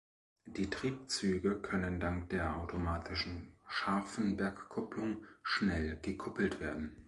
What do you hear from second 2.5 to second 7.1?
automatischen Scharfenbergkupplung schnell gekuppelt werden.